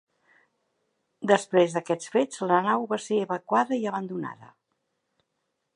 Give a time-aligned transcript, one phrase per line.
[1.31, 4.53] Després d'aquests fets la nau va ser evacuada i abandonada.